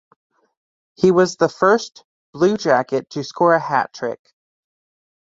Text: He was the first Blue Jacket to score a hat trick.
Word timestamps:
He 0.95 1.11
was 1.11 1.35
the 1.35 1.47
first 1.47 2.05
Blue 2.33 2.57
Jacket 2.57 3.11
to 3.11 3.23
score 3.23 3.53
a 3.53 3.59
hat 3.59 3.93
trick. 3.93 4.33